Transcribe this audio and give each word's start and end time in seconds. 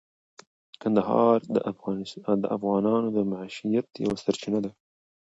کندهار 0.81 1.37
د 2.43 2.45
افغانانو 2.57 3.07
د 3.15 3.17
معیشت 3.31 3.89
یوه 4.03 4.15
سرچینه 4.23 4.59
ده. 4.65 4.71